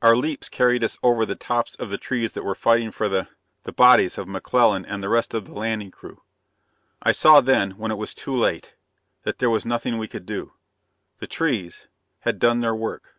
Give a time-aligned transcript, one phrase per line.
[0.00, 3.28] Our leaps carried us over the tops of the trees that were fighting for the...
[3.64, 6.22] the bodies of McClellan and the rest of the landing crew.
[7.02, 8.74] I saw then, when it was too late,
[9.24, 10.54] that there was nothing we could do.
[11.18, 11.88] The trees...
[12.20, 13.16] had done their work.